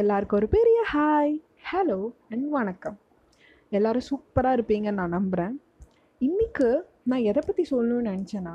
எல்லாருக்கும் 0.00 0.38
ஒரு 0.38 0.48
பெரிய 0.54 0.78
ஹாய். 0.92 1.34
ஹலோ 1.70 1.96
அண்ட் 2.28 2.46
வணக்கம். 2.48 2.96
எல்லோரும் 3.72 4.04
சூப்பராக 4.08 4.56
இருப்பீங்கன்னு 4.56 5.00
நான் 5.00 5.14
நம்புகிறேன் 5.16 5.54
இன்றைக்கு 6.20 6.68
நான் 7.02 7.20
எதை 7.20 7.42
பற்றி 7.46 7.62
சொல்லணும்னு 7.70 8.10
நினச்சேன்னா 8.10 8.54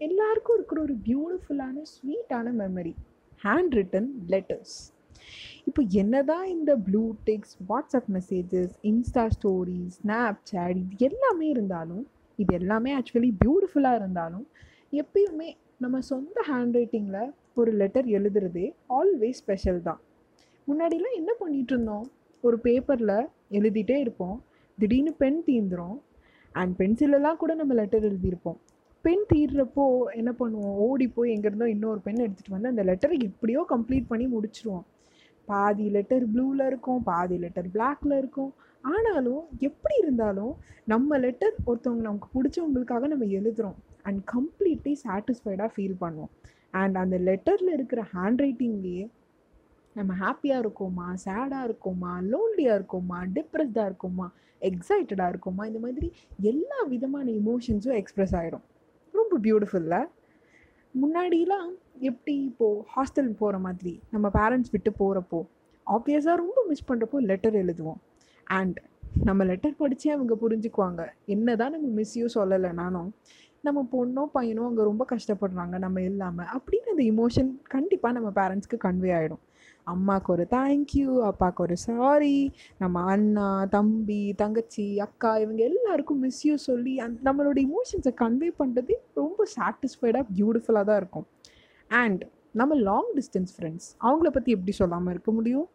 எல்லாருக்கும் 0.00 0.56
இருக்கிற 0.56 0.80
ஒரு 0.82 0.94
பியூட்டிஃபுல்லான 1.06 1.82
ஸ்வீட்டான 1.92 2.52
மெமரி 2.60 2.94
ஹேண்ட் 3.44 3.74
ரிட்டன் 3.74 4.08
லெட்டர்ஸ் 4.26 4.76
இப்போ 5.64 5.82
என்னதான் 5.92 6.46
இந்த 6.46 6.74
blue 6.76 7.14
ticks 7.24 7.56
WhatsApp 7.68 8.10
messages 8.18 8.74
Insta 8.82 9.26
stories 9.36 9.96
Snapchat 10.42 10.76
இது 10.76 11.06
எல்லாமே 11.10 11.48
இருந்தாலும் 11.48 12.06
இது 12.38 12.54
எல்லாமே 12.54 12.92
ஆக்சுவலி 13.00 13.32
பியூட்டிஃபுல்லாக 13.44 13.94
இருந்தாலும் 13.94 14.46
எப்பயுமே 14.92 15.50
நம்ம 15.76 16.00
சொந்த 16.00 16.44
ஹேண்ட் 16.50 16.76
ரைட்டிங்கில் 16.76 17.32
ஒரு 17.54 17.72
லெட்டர் 17.72 18.04
எழுதுறதே 18.18 18.66
ஆல்வேஸ் 18.88 19.40
ஸ்பெஷல் 19.44 19.82
தான். 19.82 20.00
முன்னாடிலாம் 20.68 21.18
என்ன 21.20 21.30
பண்ணிகிட்டு 21.40 21.72
இருந்தோம் 21.74 22.06
ஒரு 22.46 22.56
பேப்பரில் 22.64 23.16
எழுதிட்டே 23.58 23.96
இருப்போம். 24.04 24.36
திடீர்னு 24.78 25.12
பென் 25.22 25.40
தீந்துரும். 25.46 25.96
அண்ட் 26.54 26.72
பென்சிலெல்லாம் 26.80 27.40
கூட 27.42 27.52
நம்ம 27.54 27.74
லெட்டர் 27.74 28.06
எழுதியிருப்போம். 28.08 28.58
பென் 29.04 29.24
தீர்றப்போ 29.32 29.84
என்ன 30.20 30.30
பண்ணுவோம்? 30.38 30.76
ஓடி 30.86 31.06
போய் 31.08 31.32
எங்கேருந்தோ 31.34 31.66
இன்னொரு 31.74 32.00
பென் 32.06 32.22
எடுத்துகிட்டு 32.24 32.56
வந்து 32.56 32.70
அந்த 32.72 32.82
லெட்டரை 32.88 33.16
எப்படியோ 33.28 33.60
கம்ப்ளீட் 33.74 34.08
பண்ணி 34.12 34.26
முடிச்சிருவோம். 34.36 34.86
பாதி 35.48 35.84
லெட்டர் 35.96 36.24
ப்ளூவில் 36.32 36.64
இருக்கும் 36.66 37.02
பாதி 37.02 37.36
லெட்டர் 37.44 37.68
பிளாக்ல 37.74 38.12
இருக்கும். 38.22 38.50
ஆனாலும் 38.94 39.44
எப்படி 39.68 39.94
இருந்தாலும் 40.02 40.52
நம்ம 40.92 41.18
லெட்டர் 41.18 41.56
ஒருத்தவங்க 41.66 42.04
நமக்கு 42.08 42.28
பிடிச்சவங்களுக்காக 42.34 43.06
நம்ம 43.12 43.24
எழுதுகிறோம் 43.38 43.78
அண்ட் 44.02 44.20
கம்ப்ளீட்லி 44.34 44.94
சாட்டிஸ்ஃபைடாக 45.04 45.70
ஃபீல் 45.74 45.96
பண்ணுவோம். 46.02 46.32
அண்ட் 46.80 46.96
அந்த 46.96 47.16
லெட்டரில் 47.28 47.72
இருக்கிற 47.78 48.00
ஹேண்ட் 48.14 48.42
ரைட்டிங்லேயே 48.44 49.04
நம்ம 49.98 50.12
ஹாப்பியாக 50.14 50.62
இருக்கோமா 50.64 51.06
சேடாக 51.24 51.66
இருக்கோமா 51.68 52.12
லோன்லியாக 52.32 52.78
இருக்கோமா 52.78 53.18
டிப்ரெஸ்டாக 53.36 53.88
இருக்கோமா 53.90 54.26
எக்ஸைட்டடாக 54.62 55.32
இருக்கோமா 55.32 55.64
இந்த 55.66 55.78
மாதிரி 55.78 56.08
எல்லா 56.42 56.78
விதமான 56.84 57.26
இமோஷன்ஸும் 57.30 57.98
எக்ஸ்ப்ரெஸ் 58.00 58.34
ஆகிடும் 58.40 58.64
ரொம்ப 59.14 59.34
பியூட்டிஃபுல்ல 59.44 59.96
முன்னாடிலாம் 60.94 61.68
எப்படி 62.00 62.34
இப்போது 62.44 62.84
ஹாஸ்டல் 62.94 63.32
போகிற 63.32 63.56
மாதிரி 63.58 63.94
நம்ம 64.10 64.26
பேரண்ட்ஸ் 64.34 64.70
விட்டு 64.70 64.90
போகிறப்போ 64.98 65.40
ஆப்வியஸாக 65.86 66.36
ரொம்ப 66.36 66.58
மிஸ் 66.68 66.88
பண்ணுறப்போ 66.88 67.18
லெட்டர் 67.20 67.54
எழுதுவோம். 67.54 68.00
அண்ட் 68.46 68.78
நம்ம 69.24 69.44
லெட்டர் 69.44 69.76
படித்தே 69.80 70.10
அவங்க 70.14 70.34
புரிஞ்சுக்குவாங்க. 70.34 71.02
என்ன 71.26 71.56
தான் 71.56 71.72
நம்ம 71.72 71.88
மிஸ்யூ 72.00 72.26
சொல்லலைனாலும் 72.34 73.10
நம்ம 73.64 73.80
பொண்ணோ 73.92 74.22
பையனோ 74.34 74.64
அங்கே 74.66 74.82
ரொம்ப 74.82 75.04
கஷ்டப்படுறாங்க 75.10 75.76
நம்ம 75.78 76.00
இல்லாமல் 76.00 76.50
அப்படின்னு 76.56 76.92
அந்த 76.94 77.04
இமோஷன் 77.12 77.50
கண்டிப்பாக 77.68 78.16
நம்ம 78.18 78.28
பேரண்ட்ஸ்க்கு 78.40 78.78
கன்வே 78.84 79.10
ஆகிடும் 79.16 79.42
அம்மாவுக்கு 79.92 80.30
ஒரு 80.32 80.44
தேங்க்யூ 80.50 81.08
அப்பாவுக்கு 81.28 81.62
ஒரு 81.62 81.76
சாரி 81.84 82.36
நம்ம 82.82 83.02
அண்ணா 83.12 83.46
தம்பி 83.74 84.20
தங்கச்சி 84.42 84.86
அக்கா 85.06 85.30
இவங்க 85.44 85.62
எல்லாருக்கும் 85.70 86.20
மிஸ்யூ 86.24 86.54
சொல்லி 86.68 86.94
அந் 87.04 87.16
நம்மளோட 87.28 87.58
இமோஷன்ஸை 87.68 88.12
கன்வே 88.22 88.50
பண்ணுறது 88.60 88.94
ரொம்ப 89.20 89.46
சாட்டிஸ்ஃபைடாக 89.56 90.24
பியூட்டிஃபுல்லாக 90.36 90.88
தான் 90.90 91.00
இருக்கும். 91.02 91.26
அண்ட் 91.90 92.22
நம்ம 92.60 92.76
லாங் 92.88 93.10
டிஸ்டன்ஸ் 93.18 93.52
ஃப்ரெண்ட்ஸ் 93.56 93.88
அவங்கள 94.06 94.30
பற்றி 94.36 94.52
எப்படி 94.56 94.74
சொல்லாமல் 94.80 95.12
இருக்க 95.14 95.32
முடியும்? 95.38 95.68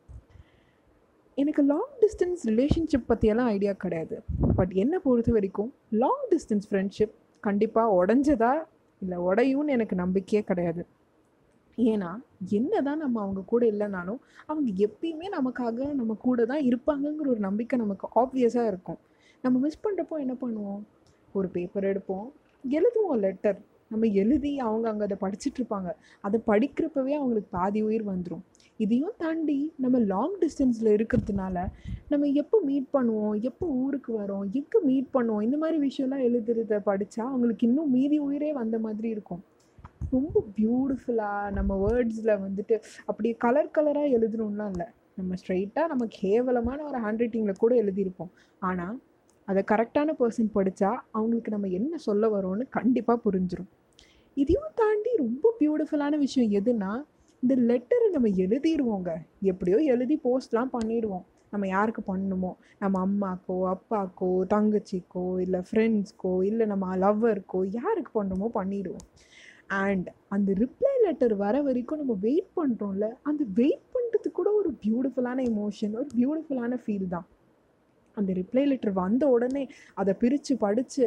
எனக்கு 1.38 1.62
லாங் 1.72 1.94
டிஸ்டன்ஸ் 2.02 2.42
ரிலேஷன்ஷிப் 2.50 3.10
பற்றியெல்லாம் 3.12 3.52
ஐடியா 3.56 3.74
கிடையாது. 3.84 4.16
பட் 4.56 4.74
என்னை 4.84 4.98
பொறுத்த 5.06 5.32
வரைக்கும் 5.38 5.72
லாங் 6.04 6.26
டிஸ்டன்ஸ் 6.34 6.68
ஃப்ரெண்ட்ஷிப் 6.72 7.14
கண்டிப்பாக 7.44 7.96
உடஞ்சதா 8.00 8.54
இல்லை 9.02 9.18
உடையும்னு 9.30 9.76
எனக்கு 9.78 9.96
நம்பிக்கையே 10.02 10.42
கிடையாது. 10.50 10.84
ஏன்னா 11.78 12.10
என்ன 12.50 12.82
தான் 12.82 12.98
நம்ம 12.98 13.22
அவங்க 13.22 13.42
கூட 13.42 13.64
இல்லைனாலும் 13.66 14.20
அவங்க 14.46 14.70
எப்பயுமே 14.86 15.28
நமக்காக 15.38 15.94
நம்ம 15.94 16.16
கூட 16.28 16.46
தான் 16.46 16.64
இருப்பாங்கங்கிற 16.70 17.28
ஒரு 17.28 17.40
நம்பிக்கை 17.40 17.80
நமக்கு 17.80 18.08
ஆப்வியஸாக 18.22 18.72
இருக்கும். 18.72 19.00
நம்ம 19.44 19.60
மிஸ் 19.60 19.84
பண்ணுறப்போ 19.86 20.18
என்ன 20.20 20.34
பண்ணுவோம்? 20.42 20.82
ஒரு 21.32 21.48
பேப்பர் 21.48 21.84
எடுப்போம். 21.84 22.28
எழுதுவோம் 22.64 23.22
லெட்டர் 23.26 23.60
நம்ம 23.92 24.08
எழுதி 24.22 24.52
அவங்க 24.58 24.86
அங்கே 24.90 25.04
அதை 25.08 25.18
படிச்சுட்ருப்பாங்க 25.22 25.90
அதை 26.22 26.38
படிக்கிறப்பவே 26.48 27.14
அவங்களுக்கு 27.18 27.50
பாதி 27.50 27.82
உயிர் 27.82 28.06
வந்துடும் 28.12 28.44
இதையும் 28.80 29.16
தாண்டி 29.18 29.58
நம்ம 29.76 30.00
லாங் 30.12 30.38
டிஸ்டன்ஸில் 30.44 30.90
இருக்கிறதுனால 30.98 31.66
நம்ம 32.10 32.28
எப்போ 32.42 32.58
மீட் 32.66 32.88
பண்ணுவோம்? 32.94 33.36
எப்போ 33.42 33.66
ஊருக்கு 33.66 34.12
வரோம்? 34.22 34.46
எங்கே 34.60 34.80
மீட் 34.90 35.10
பண்ணுவோம்? 35.14 35.42
இந்த 35.42 35.58
மாதிரி 35.58 35.78
விஷயம்லாம் 35.88 36.26
எழுதுறத 36.30 36.80
படித்தா 36.90 37.22
அவங்களுக்கு 37.32 37.68
இன்னும் 37.68 37.92
மீதி 37.92 38.18
உயிரே 38.18 38.54
வந்த 38.54 38.80
மாதிரி 38.80 39.10
இருக்கும். 39.10 39.44
ரொம்ப 40.12 40.44
பியூட்டிஃபுல்லாக 40.58 41.54
நம்ம 41.58 41.78
வேர்ட்ஸில் 41.84 42.40
வந்துட்டு 42.46 42.76
அப்படியே 43.06 43.34
கலர் 43.46 43.74
கலராக 43.78 44.14
எழுதணும்லாம் 44.18 44.72
இல்லை. 44.74 44.88
நம்ம 45.20 45.36
ஸ்ட்ரைட்டாக 45.42 45.92
நம்ம 45.92 46.06
கேவலமான 46.20 46.80
ஒரு 46.90 47.00
ஹேண்ட் 47.06 47.22
ரைட்டிங்கில் 47.24 47.62
கூட 47.64 47.74
எழுதியிருப்போம். 47.84 48.32
ஆனால் 48.62 48.96
அதை 49.48 49.62
கரெக்டான 49.72 50.10
பர்சன் 50.20 50.54
படித்தா 50.58 50.92
அவங்களுக்கு 51.18 51.54
நம்ம 51.56 51.70
என்ன 51.80 51.98
சொல்ல 52.08 52.30
வரோன்னு 52.36 52.66
கண்டிப்பாக 52.78 53.18
புரிஞ்சிடும் 53.26 53.72
இதையும் 54.38 54.72
தாண்டி 54.76 55.12
ரொம்ப 55.24 55.54
பியூட்டிஃபுல்லான 55.60 56.18
விஷயம் 56.18 56.54
எதுனா 56.60 56.92
இந்த 57.44 57.56
லெட்டரை 57.70 58.08
நம்ம 58.16 58.28
எழுதிடுவோங்க 58.44 59.12
எப்படியோ 59.52 59.78
எழுதி 59.94 60.16
போஸ்ட்லாம் 60.26 60.74
பண்ணிடுவோம். 60.78 61.26
நம்ம 61.54 61.68
யாருக்கு 61.68 62.02
பண்ணணுமோ 62.12 62.52
நம்ம 62.80 63.02
அம்மாக்கோ 63.08 63.58
அப்பாக்கோ 63.74 64.30
தங்கச்சிக்கோ 64.54 65.26
இல்லை 65.44 65.60
ஃப்ரெண்ட்ஸ்க்கோ 65.68 66.44
இல்லை 66.50 66.66
நம்ம 66.72 66.96
லவ்வருக்கோ 67.04 67.60
யாருக்கு 67.80 68.12
பண்ணணுமோ 68.20 68.48
பண்ணிடுவோம். 68.60 69.06
அண்ட் 69.82 70.08
அந்த 70.36 70.50
ரிப்ளை 70.62 70.94
லெட்டர் 71.06 71.36
வர 71.44 71.56
வரைக்கும் 71.68 72.02
நம்ம 72.02 72.16
வெயிட் 72.26 72.50
பண்ணுறோம்ல 72.60 73.08
அந்த 73.30 73.44
வெயிட் 73.60 73.86
பண்ணுறது 73.96 74.30
கூட 74.40 74.50
ஒரு 74.60 74.70
பியூட்டிஃபுல்லான 74.84 75.40
எமோஷன் 75.52 75.96
ஒரு 76.00 76.10
பியூட்டிஃபுல்லான 76.18 76.80
ஃபீல் 76.84 77.08
தான். 77.16 77.28
அந்த 78.18 78.32
ரிப்ளை 78.40 78.64
லெட்டர் 78.72 79.00
வந்த 79.04 79.24
உடனே 79.36 79.64
அதை 80.02 80.14
பிரித்து 80.22 80.54
படித்து 80.66 81.06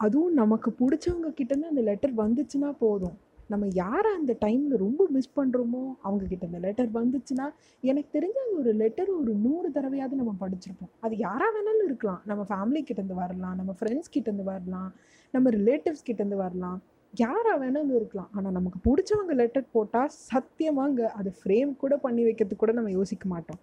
அதுவும் 0.00 0.38
நமக்கு 0.42 0.70
பிடிச்சவங்க 0.78 1.28
கிட்டேருந்து 1.38 1.72
அந்த 1.72 1.82
லெட்டர் 1.88 2.14
வந்துச்சுன்னா 2.22 2.70
போதும். 2.84 3.16
நம்ம 3.52 3.66
யாரை 3.80 4.10
அந்த 4.18 4.32
டைமில் 4.44 4.82
ரொம்ப 4.82 5.02
மிஸ் 5.14 5.34
பண்ணுறோமோ 5.38 5.82
அவங்கக்கிட்ட 6.06 6.44
அந்த 6.50 6.60
லெட்டர் 6.66 6.90
வந்துச்சுன்னா 6.98 7.46
எனக்கு 7.90 8.10
தெரிஞ்ச 8.16 8.36
அந்த 8.44 8.56
ஒரு 8.62 8.72
லெட்டர் 8.82 9.10
ஒரு 9.18 9.32
நூறு 9.46 9.68
தடவையாவது 9.76 10.20
நம்ம 10.20 10.32
படிச்சிருப்போம். 10.42 10.92
அது 11.04 11.14
யாராக 11.26 11.50
வேணாலும் 11.56 11.86
இருக்கலாம். 11.88 12.22
நம்ம 12.30 12.44
ஃபேமிலி 12.50 12.82
கிட்டேருந்து 12.88 13.18
வரலாம் 13.24 13.56
நம்ம 13.60 13.74
ஃப்ரெண்ட்ஸ் 13.80 14.12
கிட்டேருந்து 14.14 14.46
வரலாம் 14.52 14.90
நம்ம 15.34 15.50
ரிலேட்டிவ்ஸ் 15.58 16.06
கிட்டேருந்து 16.08 16.40
வரலாம். 16.46 16.78
யாராக 17.20 17.56
வேணாலும் 17.62 17.96
இருக்கலாம். 17.98 18.28
ஆனால் 18.36 18.54
நமக்கு 18.56 18.78
பிடிச்சவங்க 18.84 19.32
லெட்டர் 19.40 19.72
போட்டால் 19.76 20.12
சத்தியமாங்க 20.30 21.00
அது 21.18 21.30
ஃப்ரேம் 21.38 21.72
கூட 21.82 21.96
பண்ணி 22.04 22.22
வைக்கிறதுக்கு 22.26 22.62
கூட 22.62 22.72
நம்ம 22.78 22.92
யோசிக்க 22.98 23.24
மாட்டோம். 23.32 23.60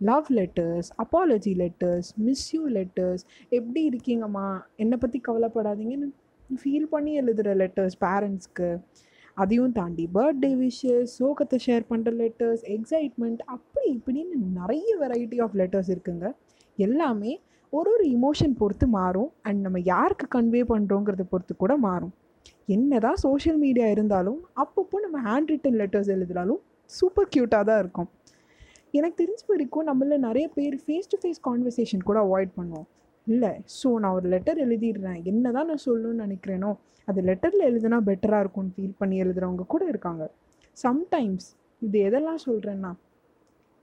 Love 0.00 0.28
letters 0.38 0.88
apology 1.02 1.52
letters 1.62 2.08
miss you 2.26 2.62
letters 2.78 3.24
எப்படி 3.58 3.82
இருக்கீங்கம்மா? 3.90 4.48
என்னை 4.84 4.98
பற்றி 5.04 5.20
கவலைப்படாதீங்கன்னு 5.28 6.08
ஃபீல் 6.50 6.90
பண்ணி 6.94 7.12
எழுதுகிற 7.22 7.54
லெட்டர்ஸ் 7.62 7.98
பேரண்ட்ஸ்க்கு 8.04 8.68
அதையும் 9.36 9.74
தாண்டி 9.78 10.04
பர்த்டே 10.14 10.52
விஷஸ் 10.60 11.12
சோகத்தை 11.18 11.58
ஷேர் 11.66 11.84
பண்ணுற 11.90 12.10
லெட்டர்ஸ் 12.22 12.62
எக்ஸைட்மெண்ட் 12.76 13.42
அப்படி 13.56 13.88
இப்படின்னு 13.96 14.38
நிறைய 14.60 14.88
வெரைட்டி 15.02 15.38
ஆஃப் 15.44 15.56
லெட்டர்ஸ் 15.60 15.90
இருக்குங்க. 15.94 16.28
எல்லாமே 16.78 17.32
ஒரு 17.72 17.90
ஒரு 17.94 18.04
இமோஷன் 18.16 18.54
பொறுத்து 18.60 18.86
மாறும். 19.00 19.30
அண்ட் 19.46 19.60
நம்ம 19.66 19.78
யாருக்கு 19.94 20.26
கன்வே 20.34 20.62
பண்ணுறோங்கிறத 20.72 21.26
பொறுத்து 21.32 21.54
கூட 21.56 21.76
மாறும். 21.88 22.14
என்னதான் 22.74 23.18
சோஷியல் 23.26 23.58
மீடியா 23.64 23.86
இருந்தாலும் 23.94 24.40
அப்பப்போ 24.62 24.96
நம்ம 25.04 25.18
ஹேண்ட் 25.26 25.50
ரிட்டன் 25.52 25.78
லெட்டர்ஸ் 25.80 26.10
எழுதினாலும் 26.14 26.60
சூப்பர் 26.90 27.30
க்யூட்டாக 27.34 27.64
தான் 27.68 27.80
இருக்கும். 27.82 28.08
எனக்கு 28.98 29.16
தெரிஞ்ச 29.22 29.42
வரைக்கும் 29.52 29.86
நம்மள 29.90 30.16
நிறைய 30.26 30.46
பேர் 30.56 30.76
ஃபேஸ் 30.82 31.10
டு 31.12 31.16
ஃபேஸ் 31.22 31.40
கான்வர்சேஷன் 31.48 32.04
கூட 32.08 32.18
அவாய்ட் 32.26 32.52
பண்ணுவோம். 32.58 32.86
இல்லை 33.26 33.52
ஸோ 33.78 33.88
நான் 34.02 34.16
ஒரு 34.18 34.28
லெட்டர் 34.34 34.60
எழுதிடுறேன். 34.66 35.18
என்ன 35.30 35.50
தான் 35.56 35.68
நான் 35.70 35.84
சொல்லணும்னு 35.88 36.24
நினைக்கிறேனோ 36.26 36.70
அது 37.08 37.20
லெட்டரில் 37.30 37.68
எழுதுனா 37.70 37.98
பெட்டராக 38.08 38.44
இருக்கும்னு 38.44 38.74
ஃபீல் 38.76 38.96
பண்ணி 39.00 39.16
எழுதுகிறவங்க 39.24 39.66
கூட 39.74 39.82
இருக்காங்க. 39.92 40.24
சம்டைம்ஸ் 40.76 41.48
இது 41.82 41.98
எதெல்லாம் 42.08 42.42
சொல்கிறேன்னா 42.46 42.92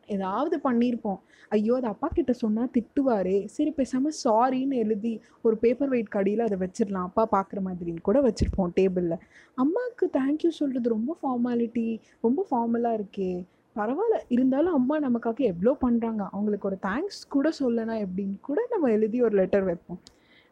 ஏதாவது 0.07 0.55
பண்ணியிருப்போம். 0.67 1.19
ஐயோ 1.49 1.73
அது 1.75 1.87
அப்பா 1.87 2.07
கிட்ட 2.07 2.33
சொன்னால் 2.33 2.71
திட்டுவாரே. 2.77 3.45
சரி 3.45 3.71
பேசாமல் 3.71 4.15
சாரின்னு 4.23 4.75
எழுதி 4.83 5.13
ஒரு 5.41 5.57
பேப்பர் 5.57 5.89
வெயிட் 5.89 6.13
கடியில் 6.15 6.45
அதை 6.47 6.57
வச்சிடலாம். 6.63 7.09
அப்பா 7.09 7.25
பார்க்குற 7.35 7.61
மாதிரின்னு 7.67 8.01
கூட 8.01 8.21
வச்சுருப்போம் 8.21 8.73
டேபிளில் 8.79 9.17
அம்மாவுக்கு 9.57 10.07
தேங்க்யூ 10.19 10.51
சொல்கிறது 10.61 10.89
ரொம்ப 10.89 11.17
ஃபார்மாலிட்டி 11.21 11.87
ரொம்ப 12.21 12.45
ஃபார்மலாக 12.49 12.97
இருக்கே. 12.99 13.31
பரவாயில்ல. 13.75 14.17
இருந்தாலும் 14.29 14.73
அம்மா 14.73 14.97
நமக்காக 14.99 15.39
எவ்வளோ 15.51 15.77
பண்ணுறாங்க 15.85 16.21
அவங்களுக்கு 16.31 16.69
ஒரு 16.69 16.77
தேங்க்ஸ் 16.81 17.21
கூட 17.27 17.49
சொல்லனா 17.59 17.95
எப்படின்னு 18.05 18.37
கூட 18.41 18.59
நம்ம 18.73 18.89
எழுதி 18.89 19.21
ஒரு 19.21 19.35
லெட்டர் 19.35 19.63
வைப்போம். 19.63 19.99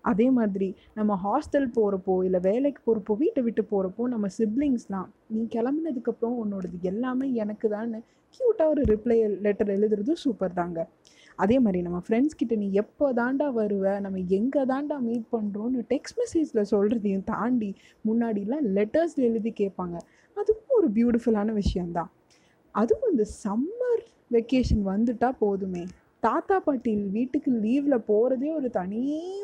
அதே 0.04 0.28
மாதிரி 0.38 0.68
நம்ம 0.98 1.18
ஹாஸ்டல் 1.26 1.68
போகிறப்போ 1.76 2.16
இல்லை 2.28 2.40
வேலைக்கு 2.50 2.82
போகிறப்போ 2.88 3.14
வீட்டை 3.24 3.42
விட்டு 3.46 3.64
போகிறப்போ 3.72 4.06
நம்ம 4.14 4.30
சிப்ளிங்ஸ்லாம் 4.38 5.10
நீ 5.34 5.42
கிளம்புனதுக்கப்புறம் 5.56 6.38
உன்னோடது 6.44 6.80
எல்லாமே 6.92 7.28
எனக்கு 7.44 7.70
தான் 7.76 7.94
க்யூட்டாக 8.36 8.72
ஒரு 8.74 8.82
ரிப்ளை 8.92 9.18
லெட்டர் 9.46 9.72
எழுதுறதும் 9.76 10.22
சூப்பர் 10.26 10.58
தாங்க. 10.60 10.80
அதே 11.40 11.58
மாதிரி 11.66 11.80
நம்ம 11.86 12.00
ஃப்ரெண்ட்ஸ் 12.06 12.38
கிட்ட 12.40 12.56
நீ 12.56 12.68
எப்போ 12.82 13.06
தாண்டா 13.20 13.48
வருவ 13.60 13.86
நம்ம 14.06 14.20
எங்கே 14.40 14.64
தாண்டா 14.72 14.98
மீட் 15.08 15.28
பண்ணுறோன்னு 15.36 15.86
டெக்ஸ்ட் 15.94 16.20
மெசேஜில் 16.22 16.70
சொல்கிறதையும் 16.74 17.26
தாண்டி 17.32 17.70
முன்னாடிலாம் 18.08 18.68
லெட்டர்ஸில் 18.78 19.28
எழுதி 19.30 19.54
கேட்பாங்க. 19.62 19.96
அதுவும் 20.38 20.76
ஒரு 20.80 20.90
பியூட்டிஃபுல்லான 20.98 21.54
விஷயந்தான் 21.62 22.12
அதுவும் 22.76 23.12
இந்த 23.14 23.26
சம்மர் 23.44 24.04
வெக்கேஷன் 24.36 24.84
வந்துட்டால் 24.92 25.40
போதுமே. 25.40 25.84
தாத்தா 26.26 26.56
பாட்டி 26.60 26.92
வீட்டுக்கு 27.16 27.52
லீவில் 27.64 28.06
போகிறதே 28.10 28.50
ஒரு 28.60 28.70
தனி 28.70 29.02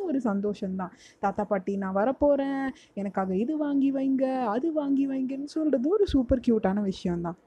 ஒரு 0.08 0.20
சந்தோஷம்தான். 0.30 0.94
தாத்தா 1.24 1.44
பாட்டி 1.52 1.74
நான் 1.84 1.98
வரப்போகிறேன் 2.00 2.66
எனக்காக 3.00 3.36
இது 3.44 3.54
வாங்கி 3.64 3.90
வைங்க 3.98 4.26
அது 4.54 4.68
வாங்கி 4.80 5.06
வைங்கன்னு 5.12 5.50
சொல்கிறது 5.56 5.90
ஒரு 5.96 6.06
சூப்பர் 6.14 6.44
க்யூட்டான 6.48 6.84
விஷயந்தான் 6.92 7.38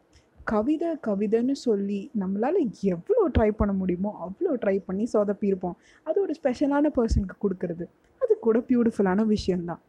கவிதை 0.50 0.90
கவிதைன்னு 1.06 1.54
சொல்லி 1.66 2.00
நம்மளால் 2.20 2.60
எவ்வளோ 2.94 3.22
ட்ரை 3.36 3.50
பண்ண 3.60 3.72
முடியுமோ 3.80 4.10
அவ்வளோ 4.26 4.52
ட்ரை 4.62 4.76
பண்ணி 4.86 5.04
சொதப்பியிருப்போம். 5.12 5.76
அது 6.06 6.18
ஒரு 6.20 6.34
ஸ்பெஷலான 6.40 6.90
பர்சனுக்கு 6.96 7.36
கொடுக்கறது. 7.44 7.84
அது 8.22 8.32
கூட 8.46 8.58
பியூட்டிஃபுல்லான 8.70 9.26
விஷயந்தான் 9.34 9.80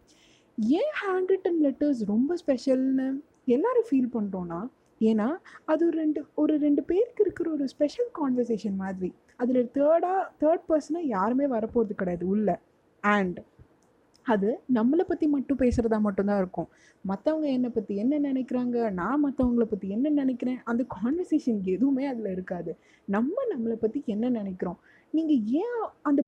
ஏன் 0.79 0.93
ஹேண்ட் 1.01 1.31
ரிட்டன் 1.33 1.59
லெட்டர்ஸ் 1.65 2.01
ரொம்ப 2.13 2.37
ஸ்பெஷல்னு 2.43 3.07
எல்லோரும் 3.55 3.87
ஃபீல் 3.89 4.13
பண்ணுறோன்னா 4.15 4.61
ஏன்னா 5.01 5.27
அது 5.71 5.81
ஒரு 5.87 5.97
ரெண்டு 5.97 6.19
ஒரு 6.41 6.53
ரெண்டு 6.65 6.81
பேருக்கு 6.89 7.23
இருக்கிற 7.25 7.47
ஒரு 7.51 7.65
ஸ்பெஷல் 7.73 8.09
கான்வர்சேஷன் 8.19 8.77
மாதிரி. 8.83 9.09
அதில் 9.43 9.71
தேர்டாக 9.77 10.21
தேர்ட் 10.43 10.67
பர்சனாக 10.69 11.11
யாருமே 11.15 11.47
வரப்போகிறது 11.55 11.99
கிடையாது 12.01 12.27
உள்ளே. 12.33 12.55
அண்ட் 13.03 13.39
அது 14.25 14.49
நம்மளை 14.75 15.03
பற்றி 15.07 15.25
மட்டும் 15.27 15.59
பேசுகிறதா 15.61 15.97
மட்டும்தான் 16.05 16.41
இருக்கும். 16.41 16.67
மற்றவங்க 17.05 17.47
என்னை 17.55 17.69
பற்றி 17.69 17.93
என்ன 18.03 18.19
நினைக்கிறாங்க 18.27 18.77
நான் 18.99 19.23
மற்றவங்கள 19.23 19.65
பற்றி 19.71 19.87
என்ன 19.95 20.11
நினைக்கிறேன் 20.19 20.59
அந்த 20.71 20.81
கான்வர்சேஷன் 20.95 21.59
எதுவுமே 21.73 22.05
அதில் 22.11 22.29
இருக்காது. 22.35 22.71
நம்ம 23.07 23.35
நம்மளை 23.53 23.75
பற்றி 23.81 24.01
என்ன 24.15 24.29
நினைக்கிறோம்? 24.39 24.79
நீங்கள் 25.13 25.41
ஏன் 25.63 25.81
அந்த 26.09 26.21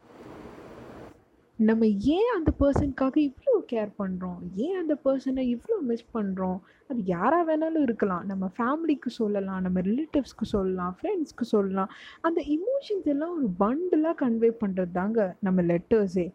நம்ம 1.59 1.85
ஏன் 1.85 2.29
அந்த 2.35 2.51
பர்சனுக்காக 2.59 3.15
இவ்வளோ 3.27 3.53
கேர் 3.71 3.91
பண்ணுறோம் 3.99 4.39
ஏன் 4.55 4.77
அந்த 4.79 4.93
பர்சனை 5.05 5.43
இவ்வளோ 5.53 5.77
மிஸ் 5.89 6.05
பண்ணுறோம் 6.13 6.57
அது 6.89 6.99
யாராக 7.05 7.43
வேணாலும் 7.49 7.85
இருக்கலாம். 7.87 8.23
நம்ம 8.31 8.49
ஃபேமிலிக்கு 8.57 9.09
சொல்லலாம் 9.19 9.61
நம்ம 9.61 9.81
ரிலேட்டிவ்ஸ்க்கு 9.81 10.45
சொல்லலாம் 10.55 10.95
ஃப்ரெண்ட்ஸ்க்கு 10.97 11.45
சொல்லலாம். 11.53 11.91
அந்த 12.21 12.41
இமோஷன்ஸ் 12.55 13.07
எல்லாம் 13.13 13.35
ஒரு 13.37 13.49
பண்டிலாக 13.63 14.15
கன்வே 14.23 14.51
பண்ணுறது 14.63 14.91
தாங்க 14.91 15.35
நம்ம 15.39 15.61
லெட்டர்ஸே 15.61 16.27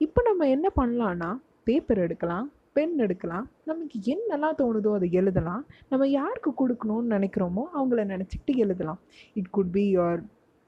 இப்போ 0.00 0.22
நம்ம 0.28 0.48
என்ன 0.48 0.68
பண்ணலான்னா 0.80 1.30
பேப்பர் 1.64 1.98
எடுக்கலாம் 1.98 2.46
பென் 2.76 2.94
எடுக்கலாம். 2.98 3.46
நமக்கு 3.64 3.96
என்னெல்லாம் 4.12 4.56
தோணுதோ 4.60 4.92
அதை 4.94 5.08
எழுதலாம். 5.12 5.64
நம்ம 5.88 6.06
யாருக்கு 6.08 6.50
கொடுக்கணும்னு 6.60 7.12
நினைக்கிறோமோ 7.16 7.64
அவங்கள 7.78 8.04
நினச்சிக்கிட்டு 8.14 8.54
எழுதலாம். 8.56 9.00
It 9.34 9.50
could 9.50 9.70
be 9.70 9.84
your 9.96 10.22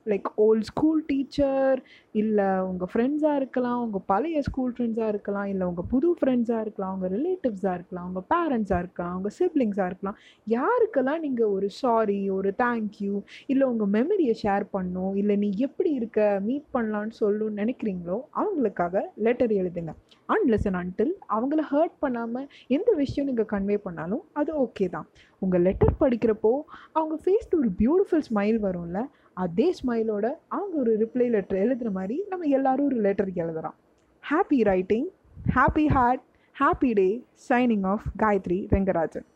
like 0.06 0.28
old 0.44 0.66
school 0.70 1.00
teacher 1.06 1.78
இல்லை 2.12 2.48
உங்கள் 2.70 2.90
ஃப்ரெண்ட்ஸாக 2.92 3.40
இருக்கலாம் 3.40 3.80
உங்கள் 3.84 4.04
பழைய 4.06 4.42
ஸ்கூல் 4.42 4.72
ஃப்ரெண்ட்ஸாக 4.76 5.12
இருக்கலாம் 5.14 5.48
இல்லை 5.52 5.64
உங்கள் 5.66 5.88
புது 5.92 6.08
ஃப்ரெண்ட்ஸாக 6.20 6.64
இருக்கலாம் 6.64 6.94
உங்கள் 6.96 7.12
ரிலேட்டிவ்ஸாக 7.16 7.76
இருக்கலாம் 7.78 8.06
உங்கள் 8.10 8.26
பேரண்ட்ஸாக 8.34 8.82
இருக்கலாம் 8.84 9.14
உங்கள் 9.16 9.36
சிப்ளிங்ஸாக 9.38 9.88
இருக்கலாம். 9.90 10.18
யாருக்கெல்லாம் 10.46 11.22
நீங்கள் 11.26 11.52
ஒரு 11.56 11.70
சாரி 11.80 12.18
ஒரு 12.30 12.52
தேங்க்யூ 12.62 13.14
இல்லை 13.46 13.66
உங்கள் 13.72 13.92
மெமரியை 13.96 14.34
ஷேர் 14.42 14.66
பண்ணும் 14.70 15.14
இல்லை 15.22 15.36
நீ 15.36 15.50
எப்படி 15.68 15.92
இருக்க 15.92 16.20
மீட் 16.48 16.68
பண்ணலான்னு 16.76 17.14
சொல்லணும்னு 17.20 17.60
நினைக்கிறீங்களோ 17.62 18.18
அவங்களுக்காக 18.42 19.02
லெட்டர் 19.26 19.54
எழுதுங்க. 19.62 19.94
அன்லெஸ் 20.28 20.66
அண்ட் 20.68 20.80
அன்டில் 20.82 21.14
அவங்கள 21.36 21.62
ஹர்ட் 21.72 21.96
பண்ணாமல் 21.98 22.46
எந்த 22.66 22.90
விஷயம் 23.02 23.28
நீங்கள் 23.30 23.50
கன்வே 23.52 23.76
பண்ணாலும் 23.86 24.22
அது 24.32 24.52
ஓகே 24.62 24.86
தான். 24.88 25.06
உங்கள் 25.42 25.62
லெட்டர் 25.62 26.00
படிக்கிறப்போ 26.00 26.52
அவங்க 26.92 27.14
ஃபேஸ்டு 27.24 27.58
ஒரு 27.60 27.70
பியூட்டிஃபுல் 27.80 28.26
ஸ்மைல் 28.30 28.58
வரும்ல 28.66 29.00
அதே 29.36 29.68
ஸ்மைலோட 29.78 30.26
அவங்க 30.48 30.74
ஒரு 30.76 30.92
ரிப்ளை 30.96 31.26
லெட்டர் 31.30 31.58
எழுதுகிற 31.58 31.90
மாதிரி 31.90 32.16
நம்ம 32.28 32.48
எல்லாரும் 32.50 32.86
ஒரு 32.86 32.98
லெட்டருக்கு 33.00 33.44
எழுதுகிறோம் 33.44 33.76
happy 34.24 34.60
writing 34.62 35.08
happy 35.54 35.86
heart 35.88 36.22
happy 36.56 36.90
day 36.92 37.08
signing 37.48 37.86
off 37.86 38.04
Gayathri 38.22 38.60
Rengarajan 38.70 39.26